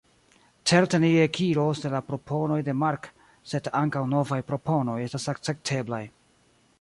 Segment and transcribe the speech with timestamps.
[0.69, 3.05] Certe ni ekiros de la proponoj de Mark,
[3.51, 6.05] sed ankaŭ novaj proponoj estas akcepteblaj.